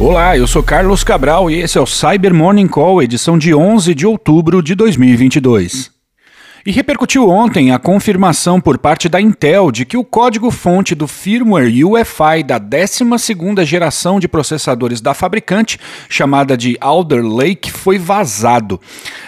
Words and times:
Olá, 0.00 0.38
eu 0.38 0.46
sou 0.46 0.62
Carlos 0.62 1.02
Cabral 1.02 1.50
e 1.50 1.56
esse 1.56 1.76
é 1.76 1.80
o 1.80 1.86
Cyber 1.86 2.32
Morning 2.32 2.68
Call, 2.68 3.02
edição 3.02 3.36
de 3.36 3.52
11 3.52 3.96
de 3.96 4.06
outubro 4.06 4.62
de 4.62 4.76
2022. 4.76 5.97
E 6.68 6.70
repercutiu 6.70 7.30
ontem 7.30 7.72
a 7.72 7.78
confirmação 7.78 8.60
por 8.60 8.76
parte 8.76 9.08
da 9.08 9.18
Intel 9.18 9.72
de 9.72 9.86
que 9.86 9.96
o 9.96 10.04
código-fonte 10.04 10.94
do 10.94 11.08
firmware 11.08 11.72
UEFI 11.82 12.42
da 12.44 12.60
12ª 12.60 13.64
geração 13.64 14.20
de 14.20 14.28
processadores 14.28 15.00
da 15.00 15.14
fabricante, 15.14 15.80
chamada 16.10 16.58
de 16.58 16.76
Alder 16.78 17.24
Lake, 17.24 17.70
foi 17.70 17.98
vazado. 17.98 18.78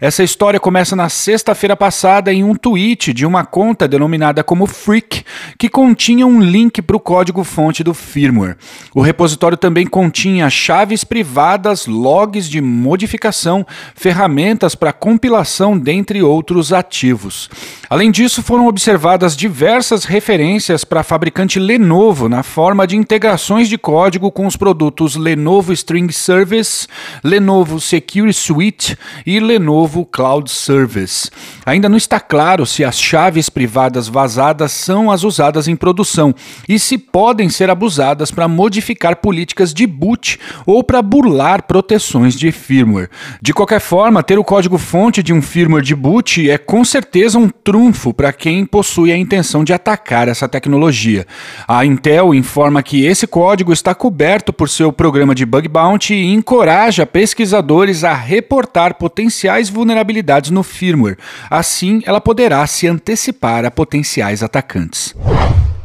Essa 0.00 0.24
história 0.24 0.58
começa 0.58 0.96
na 0.96 1.10
sexta-feira 1.10 1.76
passada 1.76 2.32
em 2.32 2.42
um 2.42 2.54
tweet 2.54 3.12
de 3.12 3.26
uma 3.26 3.44
conta 3.44 3.86
denominada 3.86 4.42
como 4.42 4.66
Freak, 4.66 5.22
que 5.58 5.68
continha 5.68 6.26
um 6.26 6.40
link 6.40 6.80
para 6.80 6.96
o 6.96 7.00
código-fonte 7.00 7.84
do 7.84 7.92
firmware. 7.92 8.56
O 8.94 9.02
repositório 9.02 9.58
também 9.58 9.86
continha 9.86 10.48
chaves 10.48 11.04
privadas, 11.04 11.86
logs 11.86 12.48
de 12.48 12.62
modificação, 12.62 13.66
ferramentas 13.94 14.74
para 14.74 14.90
compilação, 14.90 15.78
dentre 15.78 16.22
outros 16.22 16.72
ativos 16.72 17.25
povos. 17.26 17.50
Além 17.88 18.10
disso, 18.10 18.42
foram 18.42 18.66
observadas 18.66 19.36
diversas 19.36 20.04
referências 20.04 20.84
para 20.84 21.00
a 21.00 21.04
fabricante 21.04 21.60
Lenovo 21.60 22.28
na 22.28 22.42
forma 22.42 22.84
de 22.84 22.96
integrações 22.96 23.68
de 23.68 23.78
código 23.78 24.32
com 24.32 24.44
os 24.44 24.56
produtos 24.56 25.14
Lenovo 25.14 25.72
String 25.72 26.12
Service, 26.12 26.88
Lenovo 27.22 27.80
Secure 27.80 28.32
Suite 28.32 28.98
e 29.24 29.38
Lenovo 29.38 30.04
Cloud 30.04 30.50
Service. 30.50 31.30
Ainda 31.64 31.88
não 31.88 31.96
está 31.96 32.18
claro 32.18 32.66
se 32.66 32.82
as 32.82 32.98
chaves 32.98 33.48
privadas 33.48 34.08
vazadas 34.08 34.72
são 34.72 35.08
as 35.08 35.22
usadas 35.22 35.68
em 35.68 35.76
produção 35.76 36.34
e 36.68 36.80
se 36.80 36.98
podem 36.98 37.48
ser 37.48 37.70
abusadas 37.70 38.32
para 38.32 38.48
modificar 38.48 39.16
políticas 39.16 39.72
de 39.72 39.86
boot 39.86 40.40
ou 40.66 40.82
para 40.82 41.00
burlar 41.00 41.62
proteções 41.62 42.34
de 42.34 42.50
firmware. 42.50 43.10
De 43.40 43.52
qualquer 43.52 43.80
forma, 43.80 44.24
ter 44.24 44.40
o 44.40 44.44
código-fonte 44.44 45.22
de 45.22 45.32
um 45.32 45.40
firmware 45.40 45.84
de 45.84 45.94
boot 45.94 46.50
é 46.50 46.58
com 46.58 46.84
certeza 46.84 47.38
um 47.38 47.48
trunfo 47.76 48.14
para 48.14 48.32
quem 48.32 48.64
possui 48.64 49.12
a 49.12 49.16
intenção 49.18 49.62
de 49.62 49.70
atacar 49.70 50.28
essa 50.28 50.48
tecnologia. 50.48 51.26
A 51.68 51.84
Intel 51.84 52.34
informa 52.34 52.82
que 52.82 53.04
esse 53.04 53.26
código 53.26 53.70
está 53.70 53.94
coberto 53.94 54.50
por 54.50 54.70
seu 54.70 54.90
programa 54.90 55.34
de 55.34 55.44
bug 55.44 55.68
bounty 55.68 56.14
e 56.14 56.32
encoraja 56.32 57.04
pesquisadores 57.04 58.02
a 58.02 58.14
reportar 58.14 58.94
potenciais 58.94 59.68
vulnerabilidades 59.68 60.50
no 60.50 60.62
firmware. 60.62 61.18
Assim, 61.50 62.00
ela 62.06 62.18
poderá 62.18 62.66
se 62.66 62.86
antecipar 62.88 63.66
a 63.66 63.70
potenciais 63.70 64.42
atacantes. 64.42 65.14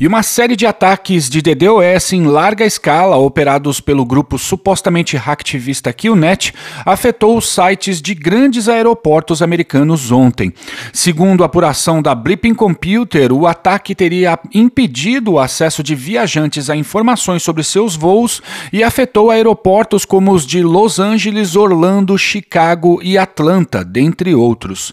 E 0.00 0.08
uma 0.08 0.24
série 0.24 0.56
de 0.56 0.66
ataques 0.66 1.28
de 1.28 1.40
DDoS 1.40 2.12
em 2.12 2.26
larga 2.26 2.64
escala, 2.64 3.16
operados 3.16 3.78
pelo 3.78 4.04
grupo 4.04 4.36
supostamente 4.36 5.16
hacktivista 5.16 5.92
Killnet, 5.92 6.52
afetou 6.84 7.38
os 7.38 7.48
sites 7.48 8.02
de 8.02 8.12
grandes 8.12 8.68
aeroportos 8.68 9.40
americanos 9.40 10.10
ontem. 10.10 10.52
Segundo 10.92 11.44
a 11.44 11.46
apuração 11.46 12.02
da 12.02 12.12
Blipping 12.12 12.54
Computer, 12.54 13.32
o 13.32 13.46
ataque 13.46 13.94
teria 13.94 14.36
impedido 14.52 15.34
o 15.34 15.38
acesso 15.38 15.80
de 15.80 15.94
viajantes 15.94 16.68
a 16.68 16.74
informações 16.74 17.44
sobre 17.44 17.62
seus 17.62 17.94
voos 17.94 18.42
e 18.72 18.82
afetou 18.82 19.30
aeroportos 19.30 20.04
como 20.04 20.32
os 20.32 20.44
de 20.44 20.60
Los 20.60 20.98
Angeles, 20.98 21.54
Orlando, 21.54 22.18
Chicago 22.18 22.98
e 23.00 23.16
Atlanta, 23.16 23.84
dentre 23.84 24.34
outros. 24.34 24.92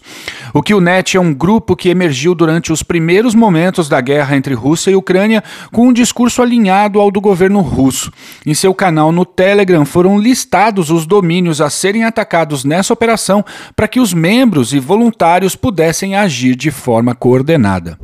O 0.54 0.62
Killnet 0.62 1.16
é 1.16 1.20
um 1.20 1.34
grupo 1.34 1.74
que 1.74 1.88
emergiu 1.88 2.36
durante 2.36 2.72
os 2.72 2.84
primeiros 2.84 3.34
momentos 3.34 3.88
da 3.88 4.00
guerra 4.00 4.36
entre 4.36 4.54
Rússia 4.54 4.91
e 4.92 4.96
Ucrânia 4.96 5.42
com 5.72 5.88
um 5.88 5.92
discurso 5.92 6.42
alinhado 6.42 7.00
ao 7.00 7.10
do 7.10 7.20
governo 7.20 7.60
russo. 7.60 8.12
Em 8.46 8.54
seu 8.54 8.72
canal 8.74 9.10
no 9.10 9.24
Telegram 9.24 9.84
foram 9.84 10.18
listados 10.18 10.90
os 10.90 11.06
domínios 11.06 11.60
a 11.60 11.68
serem 11.68 12.04
atacados 12.04 12.64
nessa 12.64 12.92
operação 12.92 13.44
para 13.74 13.88
que 13.88 13.98
os 13.98 14.14
membros 14.14 14.72
e 14.72 14.78
voluntários 14.78 15.56
pudessem 15.56 16.14
agir 16.14 16.54
de 16.54 16.70
forma 16.70 17.14
coordenada. 17.14 17.98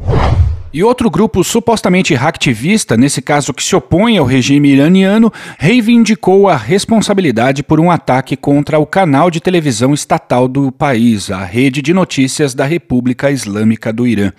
E 0.72 0.84
outro 0.84 1.10
grupo 1.10 1.42
supostamente 1.42 2.14
hacktivista, 2.14 2.94
nesse 2.94 3.22
caso 3.22 3.54
que 3.54 3.62
se 3.62 3.74
opõe 3.74 4.18
ao 4.18 4.26
regime 4.26 4.68
iraniano, 4.68 5.32
reivindicou 5.58 6.46
a 6.46 6.56
responsabilidade 6.56 7.62
por 7.62 7.80
um 7.80 7.90
ataque 7.90 8.36
contra 8.36 8.78
o 8.78 8.84
canal 8.84 9.30
de 9.30 9.40
televisão 9.40 9.94
estatal 9.94 10.46
do 10.46 10.70
país, 10.70 11.30
a 11.30 11.42
Rede 11.42 11.80
de 11.80 11.94
Notícias 11.94 12.54
da 12.54 12.66
República 12.66 13.30
Islâmica 13.30 13.90
do 13.92 14.06
Irã. 14.06 14.30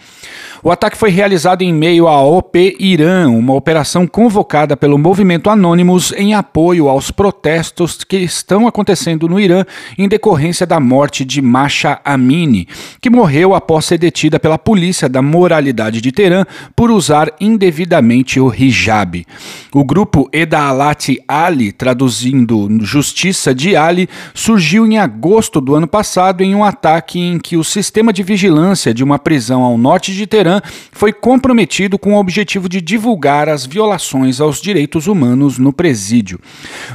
O 0.62 0.70
ataque 0.70 0.98
foi 0.98 1.10
realizado 1.10 1.62
em 1.62 1.74
meio 1.74 2.06
à 2.06 2.22
OP 2.22 2.76
Irã, 2.82 3.30
uma 3.30 3.54
operação 3.54 4.06
convocada 4.06 4.76
pelo 4.76 4.98
movimento 4.98 5.50
Anonymous 5.50 6.12
em 6.18 6.34
apoio 6.34 6.90
aos 6.90 7.12
protestos 7.12 8.04
que 8.04 8.18
estão 8.18 8.68
acontecendo 8.68 9.30
no 9.30 9.40
Irã 9.40 9.64
em 9.98 10.10
decorrência 10.10 10.68
da 10.68 10.78
morte 10.78 11.24
de 11.24 11.42
Masha 11.42 12.02
Amini, 12.04 12.68
que 13.00 13.10
morreu 13.10 13.56
após 13.56 13.86
ser 13.86 13.98
detida 13.98 14.38
pela 14.38 14.58
polícia 14.58 15.08
da 15.08 15.22
moralidade 15.22 16.02
de 16.02 16.12
Teherã 16.12 16.44
por 16.76 16.92
usar 16.92 17.32
indevidamente 17.40 18.38
o 18.38 18.54
hijab. 18.54 19.26
O 19.74 19.86
grupo 19.86 20.28
Edaalat 20.34 21.20
Ali, 21.26 21.72
traduzindo 21.72 22.68
Justiça 22.82 23.56
de 23.56 23.78
Ali, 23.78 24.10
surgiu 24.34 24.86
em 24.86 24.98
agosto 24.98 25.62
do 25.62 25.74
ano 25.74 25.88
passado 25.88 26.42
em 26.42 26.54
um 26.54 26.66
ataque 26.66 27.18
em 27.18 27.40
que 27.40 27.56
o 27.56 27.64
sistema 27.64 28.12
de 28.12 28.24
vigilância 28.24 28.94
de 28.94 29.06
uma 29.06 29.18
prisão 29.18 29.64
ao 29.64 29.78
norte 29.78 30.14
de 30.14 30.28
Teherã 30.28 30.49
foi 30.92 31.14
comprometido 31.14 31.98
com 31.98 32.14
o 32.14 32.20
objetivo 32.20 32.68
de 32.68 32.82
divulgar 32.82 33.50
as 33.50 33.66
violações 33.66 34.42
aos 34.42 34.62
direitos 34.62 35.08
humanos 35.08 35.58
no 35.58 35.72
presídio. 35.72 36.40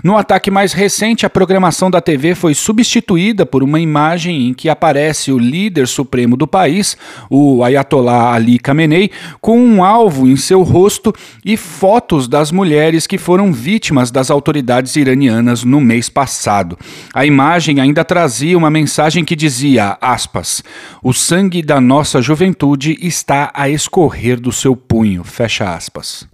No 0.03 0.17
ataque 0.17 0.51
mais 0.51 0.73
recente, 0.73 1.27
a 1.27 1.31
programação 1.31 1.91
da 1.91 2.01
TV 2.01 2.35
foi 2.35 2.55
substituída 2.55 3.47
por 3.47 3.63
uma 3.63 3.81
imagem 3.81 4.49
em 4.49 4.55
que 4.55 4.69
aparece 4.69 5.33
o 5.33 5.39
líder 5.39 5.87
supremo 5.87 6.37
do 6.37 6.47
país, 6.47 6.97
o 7.31 7.63
Ayatollah 7.63 8.35
Ali 8.35 8.59
Khamenei, 8.59 9.11
com 9.41 9.59
um 9.59 9.85
alvo 9.85 10.27
em 10.27 10.37
seu 10.37 10.63
rosto 10.63 11.13
e 11.45 11.57
fotos 11.57 12.29
das 12.29 12.51
mulheres 12.51 13.07
que 13.07 13.19
foram 13.19 13.53
vítimas 13.53 14.11
das 14.11 14.31
autoridades 14.31 14.97
iranianas 14.97 15.65
no 15.65 15.81
mês 15.81 16.09
passado. 16.09 16.79
A 17.13 17.25
imagem 17.27 17.81
ainda 17.81 18.05
trazia 18.05 18.57
uma 18.57 18.71
mensagem 18.71 19.25
que 19.25 19.37
dizia, 19.37 19.97
aspas, 20.01 20.63
o 21.03 21.13
sangue 21.13 21.63
da 21.63 21.81
nossa 21.81 22.21
juventude 22.23 22.97
está 23.01 23.44
a 23.53 23.69
escorrer 23.69 24.41
do 24.41 24.53
seu 24.53 24.77
punho, 24.77 25.25
fecha 25.25 25.75
aspas. 25.75 26.29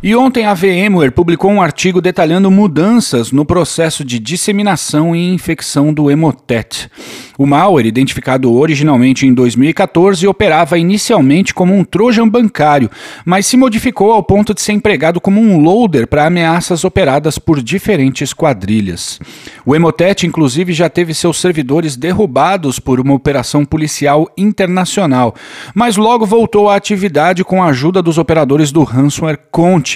E 0.00 0.14
ontem 0.14 0.46
a 0.46 0.54
VMware 0.54 1.10
publicou 1.10 1.50
um 1.50 1.60
artigo 1.60 2.00
detalhando 2.00 2.52
mudanças 2.52 3.32
no 3.32 3.44
processo 3.44 4.04
de 4.04 4.20
disseminação 4.20 5.14
e 5.14 5.34
infecção 5.34 5.92
do 5.92 6.08
Emotet. 6.08 6.88
O 7.36 7.46
malware, 7.46 7.86
identificado 7.86 8.52
originalmente 8.52 9.24
em 9.24 9.32
2014, 9.32 10.26
operava 10.26 10.76
inicialmente 10.76 11.54
como 11.54 11.72
um 11.72 11.84
trojan 11.84 12.28
bancário, 12.28 12.90
mas 13.24 13.46
se 13.46 13.56
modificou 13.56 14.10
ao 14.10 14.22
ponto 14.24 14.52
de 14.52 14.60
ser 14.60 14.72
empregado 14.72 15.20
como 15.20 15.40
um 15.40 15.60
loader 15.60 16.08
para 16.08 16.26
ameaças 16.26 16.84
operadas 16.84 17.38
por 17.38 17.62
diferentes 17.62 18.32
quadrilhas. 18.32 19.20
O 19.64 19.74
Emotet, 19.74 20.26
inclusive, 20.26 20.72
já 20.72 20.88
teve 20.88 21.14
seus 21.14 21.40
servidores 21.40 21.96
derrubados 21.96 22.80
por 22.80 22.98
uma 22.98 23.14
operação 23.14 23.64
policial 23.64 24.28
internacional, 24.36 25.32
mas 25.74 25.96
logo 25.96 26.26
voltou 26.26 26.68
à 26.68 26.74
atividade 26.74 27.44
com 27.44 27.62
a 27.62 27.66
ajuda 27.66 28.02
dos 28.02 28.18
operadores 28.18 28.72
do 28.72 28.82
ransomware 28.82 29.38
Conte, 29.50 29.87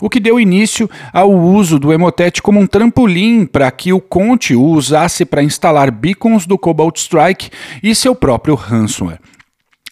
o 0.00 0.08
que 0.08 0.20
deu 0.20 0.38
início 0.38 0.88
ao 1.12 1.32
uso 1.32 1.78
do 1.78 1.92
Emotet 1.92 2.42
como 2.42 2.60
um 2.60 2.66
trampolim 2.66 3.46
para 3.46 3.70
que 3.70 3.92
o 3.92 4.00
Conte 4.00 4.54
o 4.54 4.62
usasse 4.62 5.24
para 5.24 5.42
instalar 5.42 5.90
beacons 5.90 6.46
do 6.46 6.58
Cobalt 6.58 6.90
CrowdStrike 6.90 7.50
e 7.82 7.94
seu 7.94 8.14
próprio 8.14 8.54
ransomware. 8.54 9.20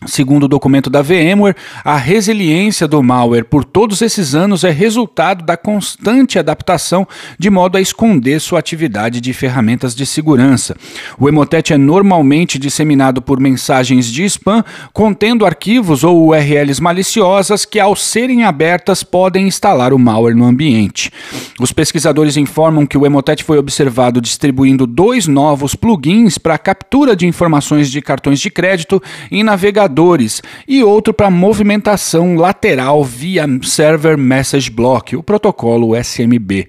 Segundo 0.07 0.45
o 0.45 0.49
documento 0.49 0.89
da 0.89 1.03
VMware, 1.03 1.57
a 1.85 1.97
resiliência 1.97 2.87
do 2.87 3.03
malware 3.03 3.45
por 3.45 3.65
todos 3.65 4.01
esses 4.01 4.33
anos 4.33 4.63
é 4.63 4.71
resultado 4.71 5.45
da 5.45 5.57
constante 5.57 6.39
adaptação 6.39 7.07
de 7.37 7.51
modo 7.51 7.77
a 7.77 7.81
esconder 7.81 8.41
sua 8.41 8.61
atividade 8.61 9.21
de 9.21 9.33
ferramentas 9.33 9.97
de 9.97 10.07
segurança. 10.07 10.77
O 11.19 11.29
Emotet 11.29 11.73
é 11.73 11.77
normalmente 11.77 12.61
disseminado 12.61 13.21
por 13.21 13.41
mensagens 13.41 14.07
de 14.07 14.25
spam 14.25 14.65
contendo 14.93 15.45
arquivos 15.45 16.05
ou 16.05 16.29
URLs 16.29 16.81
maliciosas 16.81 17.65
que, 17.65 17.81
ao 17.81 17.97
serem 17.97 18.45
abertas, 18.45 19.03
podem 19.03 19.49
instalar 19.49 19.93
o 19.93 19.99
malware 19.99 20.37
no 20.37 20.45
ambiente. 20.45 21.13
Os 21.59 21.73
pesquisadores 21.73 22.37
informam 22.37 22.87
que 22.87 22.97
o 22.97 23.05
Emotet 23.05 23.43
foi 23.43 23.59
observado 23.59 24.21
distribuindo 24.21 24.87
dois 24.87 25.27
novos 25.27 25.75
plugins 25.75 26.39
para 26.39 26.57
captura 26.57 27.17
de 27.17 27.27
informações 27.27 27.91
de 27.91 28.01
cartões 28.01 28.39
de 28.39 28.49
crédito 28.49 29.03
e 29.29 29.43
navegadores 29.43 29.88
e 30.67 30.83
outro 30.83 31.13
para 31.13 31.31
movimentação 31.31 32.37
lateral 32.37 33.05
via 33.05 33.47
Server 33.63 34.17
Message 34.17 34.71
Block, 34.71 35.17
o 35.17 35.23
protocolo 35.23 35.95
SMB. 35.97 36.69